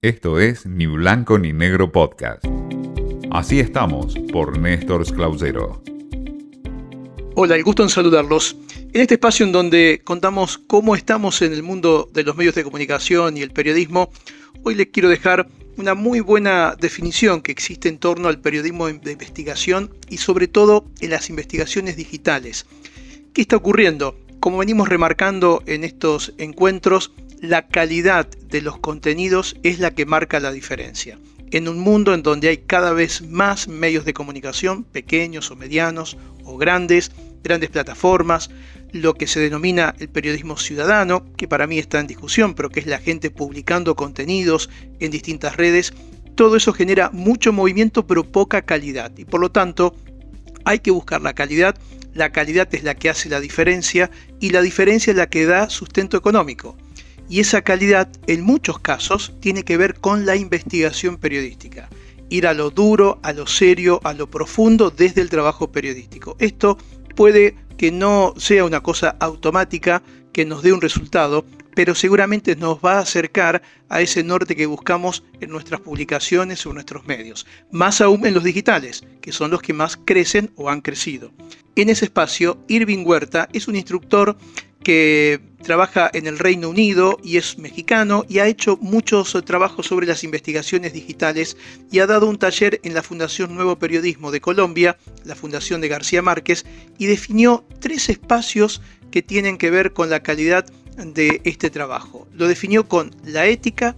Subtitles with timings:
[0.00, 2.44] Esto es Ni Blanco ni Negro Podcast.
[3.32, 5.82] Así estamos por Néstor Clausero.
[7.34, 8.56] Hola, el gusto en saludarlos.
[8.92, 12.62] En este espacio en donde contamos cómo estamos en el mundo de los medios de
[12.62, 14.12] comunicación y el periodismo,
[14.62, 19.10] hoy les quiero dejar una muy buena definición que existe en torno al periodismo de
[19.10, 22.66] investigación y sobre todo en las investigaciones digitales.
[23.32, 24.16] ¿Qué está ocurriendo?
[24.38, 27.10] Como venimos remarcando en estos encuentros,
[27.40, 31.18] la calidad de los contenidos es la que marca la diferencia.
[31.50, 36.16] En un mundo en donde hay cada vez más medios de comunicación, pequeños o medianos
[36.44, 37.12] o grandes,
[37.42, 38.50] grandes plataformas,
[38.92, 42.80] lo que se denomina el periodismo ciudadano, que para mí está en discusión, pero que
[42.80, 44.68] es la gente publicando contenidos
[44.98, 45.92] en distintas redes,
[46.34, 49.94] todo eso genera mucho movimiento pero poca calidad y por lo tanto
[50.64, 51.76] hay que buscar la calidad,
[52.14, 54.10] la calidad es la que hace la diferencia
[54.40, 56.76] y la diferencia es la que da sustento económico.
[57.28, 61.88] Y esa calidad en muchos casos tiene que ver con la investigación periodística.
[62.30, 66.36] Ir a lo duro, a lo serio, a lo profundo desde el trabajo periodístico.
[66.38, 66.78] Esto
[67.14, 72.78] puede que no sea una cosa automática que nos dé un resultado, pero seguramente nos
[72.78, 77.46] va a acercar a ese norte que buscamos en nuestras publicaciones o en nuestros medios,
[77.70, 81.30] más aún en los digitales, que son los que más crecen o han crecido.
[81.76, 84.36] En ese espacio, Irving Huerta es un instructor
[84.88, 90.06] que trabaja en el Reino Unido y es mexicano y ha hecho muchos trabajos sobre
[90.06, 91.58] las investigaciones digitales
[91.92, 95.88] y ha dado un taller en la Fundación Nuevo Periodismo de Colombia, la Fundación de
[95.88, 96.64] García Márquez,
[96.96, 100.64] y definió tres espacios que tienen que ver con la calidad
[100.96, 102.26] de este trabajo.
[102.32, 103.94] Lo definió con la ética,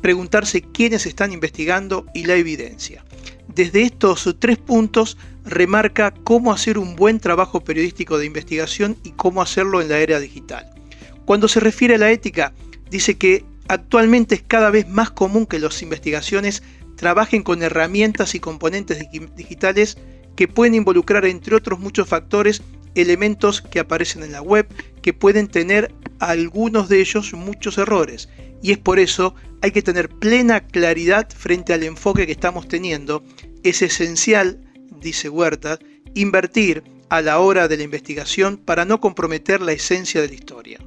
[0.00, 3.04] preguntarse quiénes están investigando y la evidencia.
[3.52, 9.42] Desde estos tres puntos remarca cómo hacer un buen trabajo periodístico de investigación y cómo
[9.42, 10.70] hacerlo en la era digital.
[11.24, 12.52] Cuando se refiere a la ética,
[12.90, 16.62] dice que actualmente es cada vez más común que las investigaciones
[16.96, 18.98] trabajen con herramientas y componentes
[19.36, 19.96] digitales
[20.36, 22.62] que pueden involucrar, entre otros muchos factores,
[22.94, 24.66] elementos que aparecen en la web
[25.02, 28.28] que pueden tener algunos de ellos muchos errores.
[28.62, 33.22] Y es por eso hay que tener plena claridad frente al enfoque que estamos teniendo.
[33.62, 34.60] Es esencial,
[35.00, 35.78] dice Huerta,
[36.14, 40.78] invertir a la hora de la investigación para no comprometer la esencia de la historia.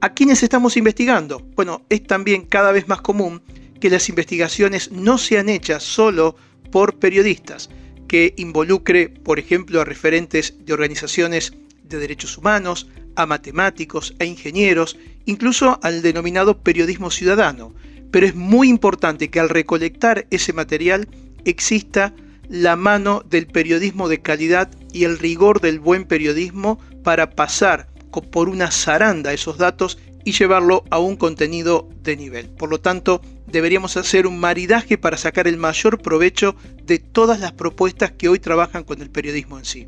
[0.00, 1.40] ¿A quiénes estamos investigando?
[1.56, 3.42] Bueno, es también cada vez más común
[3.80, 6.36] que las investigaciones no sean hechas solo
[6.70, 7.70] por periodistas,
[8.06, 14.96] que involucre, por ejemplo, a referentes de organizaciones de derechos humanos, a matemáticos, a ingenieros,
[15.26, 17.74] incluso al denominado periodismo ciudadano.
[18.10, 21.08] Pero es muy importante que al recolectar ese material
[21.44, 22.14] exista
[22.48, 27.88] la mano del periodismo de calidad y el rigor del buen periodismo para pasar
[28.30, 32.48] por una zaranda esos datos y llevarlo a un contenido de nivel.
[32.48, 36.54] Por lo tanto, deberíamos hacer un maridaje para sacar el mayor provecho
[36.84, 39.86] de todas las propuestas que hoy trabajan con el periodismo en sí.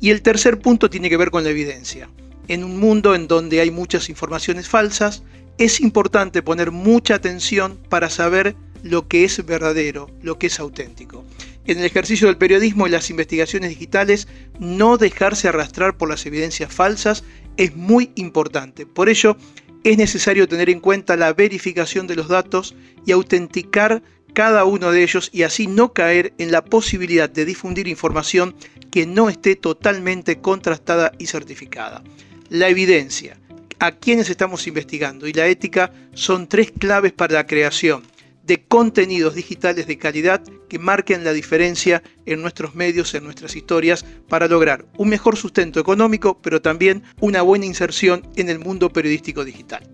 [0.00, 2.08] Y el tercer punto tiene que ver con la evidencia.
[2.48, 5.22] En un mundo en donde hay muchas informaciones falsas,
[5.58, 11.24] es importante poner mucha atención para saber lo que es verdadero, lo que es auténtico.
[11.66, 14.28] En el ejercicio del periodismo y las investigaciones digitales,
[14.60, 17.24] no dejarse arrastrar por las evidencias falsas
[17.56, 18.86] es muy importante.
[18.86, 19.36] Por ello,
[19.82, 25.02] es necesario tener en cuenta la verificación de los datos y autenticar cada uno de
[25.02, 28.54] ellos y así no caer en la posibilidad de difundir información
[28.92, 32.04] que no esté totalmente contrastada y certificada.
[32.48, 33.38] La evidencia,
[33.80, 38.04] a quienes estamos investigando y la ética son tres claves para la creación
[38.46, 44.04] de contenidos digitales de calidad que marquen la diferencia en nuestros medios, en nuestras historias,
[44.28, 49.44] para lograr un mejor sustento económico, pero también una buena inserción en el mundo periodístico
[49.44, 49.88] digital.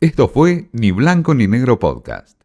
[0.00, 2.37] Esto fue Ni Blanco ni Negro Podcast.